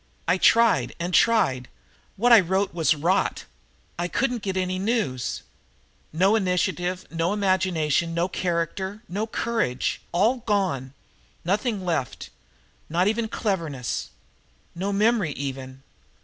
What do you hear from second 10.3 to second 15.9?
gone. Nothing left not even cleverness. No memory even!"